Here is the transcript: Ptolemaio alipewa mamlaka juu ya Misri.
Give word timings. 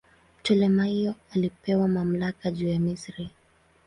Ptolemaio 0.41 1.15
alipewa 1.35 1.87
mamlaka 1.87 2.51
juu 2.51 2.67
ya 2.67 2.79
Misri. 2.79 3.29